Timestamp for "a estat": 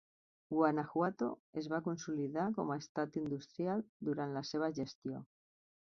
2.71-3.19